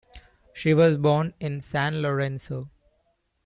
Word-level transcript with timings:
She 0.51 0.73
was 0.73 0.97
born 0.97 1.35
in 1.39 1.61
San 1.61 2.01
Lorenzo. 2.01 2.71